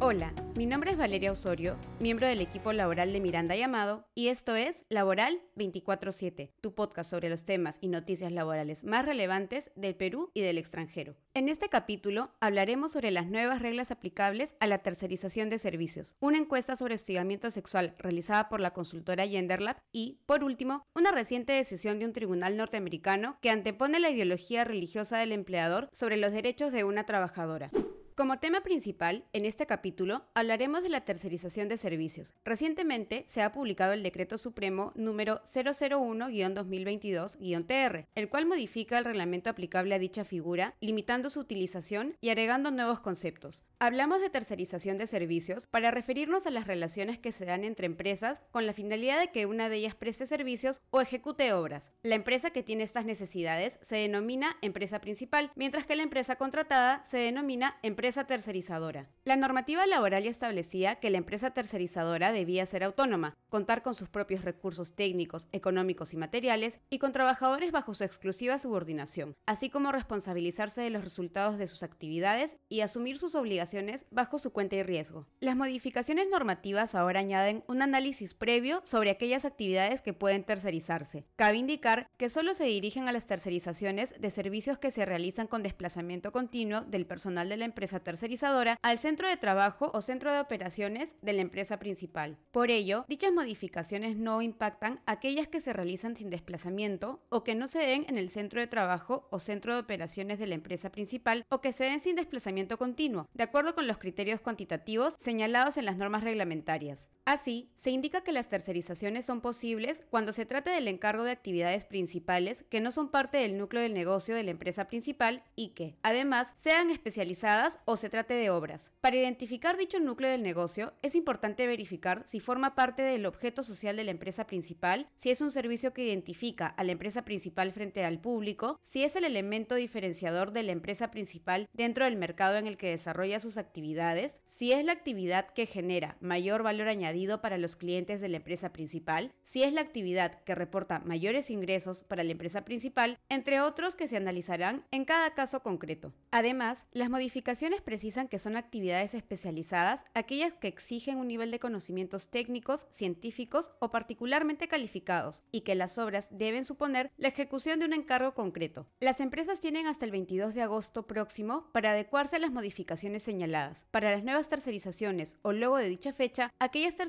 [0.00, 4.56] Hola, mi nombre es Valeria Osorio, miembro del equipo laboral de Miranda Llamado, y esto
[4.56, 10.32] es Laboral 24-7, tu podcast sobre los temas y noticias laborales más relevantes del Perú
[10.34, 11.14] y del extranjero.
[11.32, 16.38] En este capítulo hablaremos sobre las nuevas reglas aplicables a la tercerización de servicios, una
[16.38, 22.00] encuesta sobre hostigamiento sexual realizada por la consultora Genderlab y, por último, una reciente decisión
[22.00, 26.82] de un tribunal norteamericano que antepone la ideología religiosa del empleador sobre los derechos de
[26.82, 27.70] una trabajadora.
[28.18, 32.34] Como tema principal, en este capítulo hablaremos de la tercerización de servicios.
[32.44, 39.94] Recientemente se ha publicado el Decreto Supremo número 001-2022-TR, el cual modifica el reglamento aplicable
[39.94, 43.62] a dicha figura, limitando su utilización y agregando nuevos conceptos.
[43.78, 48.42] Hablamos de tercerización de servicios para referirnos a las relaciones que se dan entre empresas
[48.50, 51.92] con la finalidad de que una de ellas preste servicios o ejecute obras.
[52.02, 57.04] La empresa que tiene estas necesidades se denomina empresa principal, mientras que la empresa contratada
[57.04, 59.08] se denomina empresa tercerizadora.
[59.24, 64.08] La normativa laboral ya establecía que la empresa tercerizadora debía ser autónoma, contar con sus
[64.08, 69.92] propios recursos técnicos, económicos y materiales y con trabajadores bajo su exclusiva subordinación, así como
[69.92, 74.82] responsabilizarse de los resultados de sus actividades y asumir sus obligaciones bajo su cuenta y
[74.82, 75.26] riesgo.
[75.40, 81.24] Las modificaciones normativas ahora añaden un análisis previo sobre aquellas actividades que pueden tercerizarse.
[81.36, 85.62] Cabe indicar que solo se dirigen a las tercerizaciones de servicios que se realizan con
[85.62, 90.40] desplazamiento continuo del personal de la empresa tercerizadora al centro de trabajo o centro de
[90.40, 92.36] operaciones de la empresa principal.
[92.50, 97.66] Por ello, dichas modificaciones no impactan aquellas que se realizan sin desplazamiento o que no
[97.66, 101.44] se den en el centro de trabajo o centro de operaciones de la empresa principal
[101.48, 105.84] o que se den sin desplazamiento continuo, de acuerdo con los criterios cuantitativos señalados en
[105.84, 107.08] las normas reglamentarias.
[107.28, 111.84] Así, se indica que las tercerizaciones son posibles cuando se trate del encargo de actividades
[111.84, 115.98] principales que no son parte del núcleo del negocio de la empresa principal y que,
[116.02, 118.92] además, sean especializadas o se trate de obras.
[119.02, 123.96] Para identificar dicho núcleo del negocio, es importante verificar si forma parte del objeto social
[123.96, 128.06] de la empresa principal, si es un servicio que identifica a la empresa principal frente
[128.06, 132.66] al público, si es el elemento diferenciador de la empresa principal dentro del mercado en
[132.66, 137.58] el que desarrolla sus actividades, si es la actividad que genera mayor valor añadido para
[137.58, 142.22] los clientes de la empresa principal, si es la actividad que reporta mayores ingresos para
[142.22, 146.12] la empresa principal, entre otros que se analizarán en cada caso concreto.
[146.30, 152.28] Además, las modificaciones precisan que son actividades especializadas aquellas que exigen un nivel de conocimientos
[152.28, 157.94] técnicos, científicos o particularmente calificados, y que las obras deben suponer la ejecución de un
[157.94, 158.86] encargo concreto.
[159.00, 163.86] Las empresas tienen hasta el 22 de agosto próximo para adecuarse a las modificaciones señaladas.
[163.90, 167.07] Para las nuevas tercerizaciones o luego de dicha fecha, aquellas tercerizaciones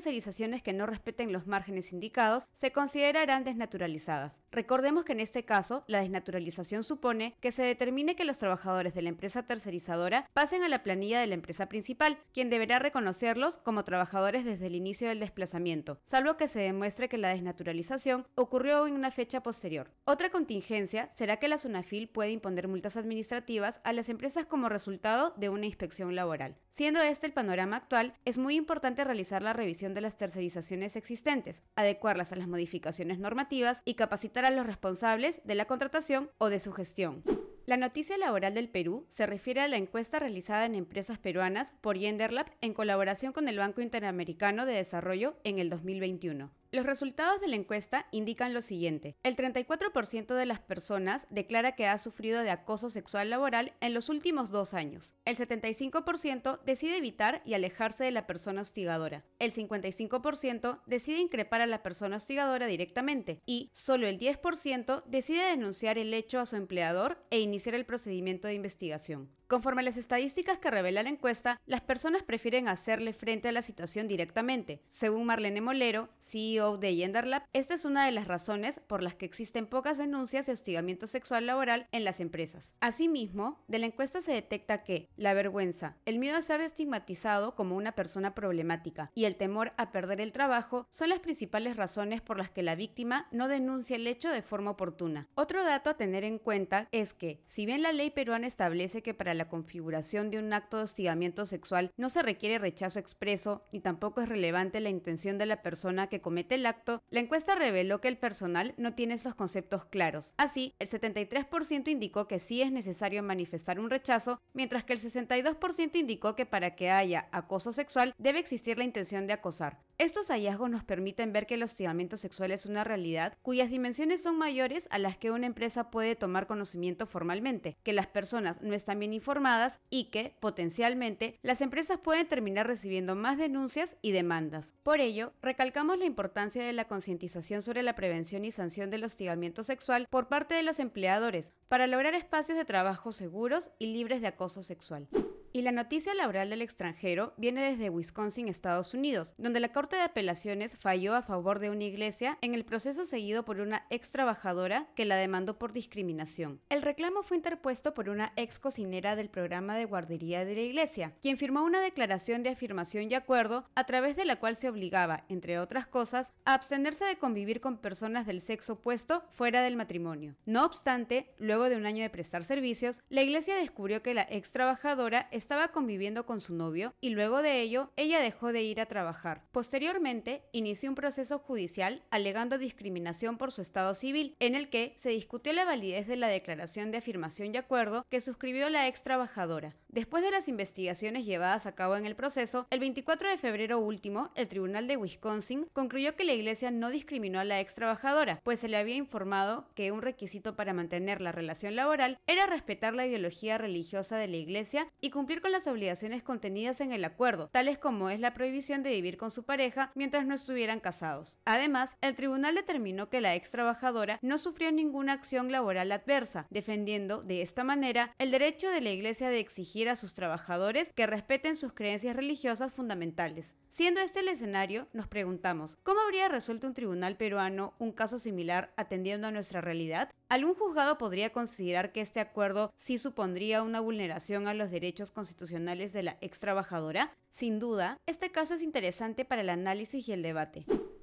[0.62, 4.42] que no respeten los márgenes indicados se considerarán desnaturalizadas.
[4.50, 9.02] Recordemos que en este caso, la desnaturalización supone que se determine que los trabajadores de
[9.02, 13.84] la empresa tercerizadora pasen a la planilla de la empresa principal, quien deberá reconocerlos como
[13.84, 18.94] trabajadores desde el inicio del desplazamiento, salvo que se demuestre que la desnaturalización ocurrió en
[18.94, 19.90] una fecha posterior.
[20.04, 25.34] Otra contingencia será que la SUNAFIL puede imponer multas administrativas a las empresas como resultado
[25.36, 26.56] de una inspección laboral.
[26.70, 31.62] Siendo este el panorama actual, es muy importante realizar la revisión de las tercerizaciones existentes,
[31.76, 36.60] adecuarlas a las modificaciones normativas y capacitar a los responsables de la contratación o de
[36.60, 37.22] su gestión.
[37.66, 41.96] La noticia laboral del Perú se refiere a la encuesta realizada en empresas peruanas por
[41.96, 46.59] Genderlab en colaboración con el Banco Interamericano de Desarrollo en el 2021.
[46.72, 49.16] Los resultados de la encuesta indican lo siguiente.
[49.24, 54.08] El 34% de las personas declara que ha sufrido de acoso sexual laboral en los
[54.08, 55.16] últimos dos años.
[55.24, 59.24] El 75% decide evitar y alejarse de la persona hostigadora.
[59.40, 63.40] El 55% decide increpar a la persona hostigadora directamente.
[63.46, 68.46] Y solo el 10% decide denunciar el hecho a su empleador e iniciar el procedimiento
[68.46, 69.28] de investigación.
[69.48, 73.62] Conforme a las estadísticas que revela la encuesta, las personas prefieren hacerle frente a la
[73.62, 74.80] situación directamente.
[74.90, 79.24] Según Marlene Molero, CEO de Genderlab, esta es una de las razones por las que
[79.24, 82.74] existen pocas denuncias de hostigamiento sexual laboral en las empresas.
[82.80, 87.76] Asimismo, de la encuesta se detecta que la vergüenza, el miedo a ser estigmatizado como
[87.76, 92.36] una persona problemática y el temor a perder el trabajo son las principales razones por
[92.36, 95.28] las que la víctima no denuncia el hecho de forma oportuna.
[95.36, 99.14] Otro dato a tener en cuenta es que, si bien la ley peruana establece que
[99.14, 103.80] para la configuración de un acto de hostigamiento sexual no se requiere rechazo expreso ni
[103.80, 108.00] tampoco es relevante la intención de la persona que comete el acto, la encuesta reveló
[108.00, 110.34] que el personal no tiene esos conceptos claros.
[110.36, 115.96] Así, el 73% indicó que sí es necesario manifestar un rechazo, mientras que el 62%
[115.96, 119.78] indicó que para que haya acoso sexual debe existir la intención de acosar.
[120.00, 124.38] Estos hallazgos nos permiten ver que el hostigamiento sexual es una realidad cuyas dimensiones son
[124.38, 128.98] mayores a las que una empresa puede tomar conocimiento formalmente, que las personas no están
[128.98, 134.72] bien informadas y que, potencialmente, las empresas pueden terminar recibiendo más denuncias y demandas.
[134.84, 139.64] Por ello, recalcamos la importancia de la concientización sobre la prevención y sanción del hostigamiento
[139.64, 144.28] sexual por parte de los empleadores para lograr espacios de trabajo seguros y libres de
[144.28, 145.08] acoso sexual.
[145.52, 150.02] Y la noticia laboral del extranjero viene desde Wisconsin, Estados Unidos, donde la Corte de
[150.02, 154.86] Apelaciones falló a favor de una iglesia en el proceso seguido por una ex trabajadora
[154.94, 156.60] que la demandó por discriminación.
[156.68, 161.14] El reclamo fue interpuesto por una ex cocinera del programa de guardería de la iglesia,
[161.20, 165.24] quien firmó una declaración de afirmación y acuerdo a través de la cual se obligaba,
[165.28, 170.36] entre otras cosas, a abstenerse de convivir con personas del sexo opuesto fuera del matrimonio.
[170.46, 174.52] No obstante, luego de un año de prestar servicios, la iglesia descubrió que la ex
[174.52, 178.86] trabajadora estaba conviviendo con su novio y luego de ello ella dejó de ir a
[178.86, 179.42] trabajar.
[179.52, 185.10] Posteriormente, inició un proceso judicial alegando discriminación por su estado civil, en el que se
[185.10, 189.74] discutió la validez de la declaración de afirmación y acuerdo que suscribió la ex trabajadora.
[189.88, 194.30] Después de las investigaciones llevadas a cabo en el proceso, el 24 de febrero último,
[194.36, 198.60] el Tribunal de Wisconsin concluyó que la iglesia no discriminó a la ex trabajadora, pues
[198.60, 203.06] se le había informado que un requisito para mantener la relación laboral era respetar la
[203.06, 208.10] ideología religiosa de la iglesia y con las obligaciones contenidas en el acuerdo, tales como
[208.10, 211.38] es la prohibición de vivir con su pareja mientras no estuvieran casados.
[211.44, 217.22] Además, el tribunal determinó que la ex trabajadora no sufrió ninguna acción laboral adversa, defendiendo
[217.22, 221.54] de esta manera el derecho de la Iglesia de exigir a sus trabajadores que respeten
[221.54, 223.54] sus creencias religiosas fundamentales.
[223.70, 228.72] Siendo este el escenario, nos preguntamos, ¿cómo habría resuelto un tribunal peruano un caso similar
[228.76, 230.10] atendiendo a nuestra realidad?
[230.28, 235.92] ¿Algún juzgado podría considerar que este acuerdo sí supondría una vulneración a los derechos constitucionales
[235.92, 237.14] de la ex trabajadora?
[237.30, 240.66] Sin duda, este caso es interesante para el análisis y el debate.